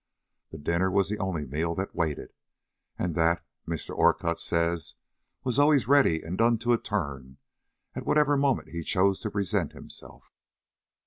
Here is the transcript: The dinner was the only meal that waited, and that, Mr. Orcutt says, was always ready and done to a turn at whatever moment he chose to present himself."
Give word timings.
The 0.49 0.57
dinner 0.57 0.89
was 0.89 1.09
the 1.09 1.19
only 1.19 1.45
meal 1.45 1.75
that 1.75 1.93
waited, 1.93 2.33
and 2.97 3.13
that, 3.13 3.45
Mr. 3.67 3.93
Orcutt 3.95 4.39
says, 4.39 4.95
was 5.43 5.59
always 5.59 5.87
ready 5.87 6.23
and 6.23 6.39
done 6.39 6.57
to 6.57 6.73
a 6.73 6.79
turn 6.81 7.37
at 7.93 8.07
whatever 8.07 8.35
moment 8.35 8.69
he 8.69 8.81
chose 8.81 9.19
to 9.19 9.29
present 9.29 9.73
himself." 9.73 10.33